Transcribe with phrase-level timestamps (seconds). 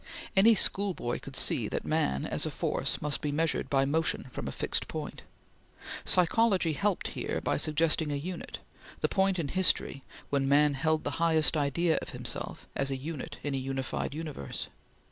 [0.35, 4.47] Any schoolboy could see that man as a force must be measured by motion, from
[4.47, 5.21] a fixed point.
[6.05, 8.57] Psychology helped here by suggesting a unit
[9.01, 13.37] the point of history when man held the highest idea of himself as a unit
[13.43, 14.69] in a unified universe.